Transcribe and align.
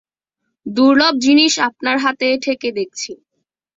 দুর্লভ 0.65 1.13
জিনিস 1.17 1.53
আপনার 1.67 1.97
হাতে 1.97 2.27
ঠেকে 2.43 2.69
দেখছি! 2.71 3.11